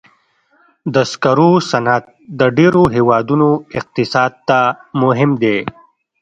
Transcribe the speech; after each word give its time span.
د 0.93 0.95
سکرو 1.11 1.51
صنعت 1.71 2.05
د 2.39 2.41
ډېرو 2.57 2.83
هېوادونو 2.95 3.49
اقتصاد 3.79 4.31
ته 4.47 4.59
مهم 5.03 5.31
دی. 5.43 5.57